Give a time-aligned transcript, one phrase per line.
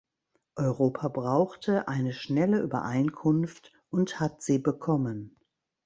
[0.55, 5.35] Europa brauchte eine schnelle Übereinkunft und hat sie bekommen.